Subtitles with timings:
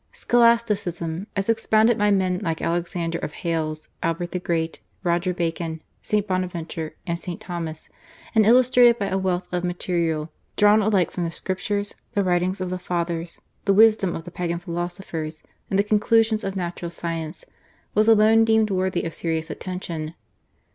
[0.11, 6.25] Scholasticism, as expounded by men like Alexander of Hales, Albert the Great, Roger Bacon, St.
[6.25, 7.39] Bonaventure, and St.
[7.39, 7.87] Thomas,
[8.33, 12.71] and illustrated by a wealth of material drawn alike from the Scriptures, the writings of
[12.71, 17.45] the Fathers, the wisdom of Pagan philosophers, and the conclusions of natural science,
[17.93, 20.15] was alone deemed worthy of serious attention.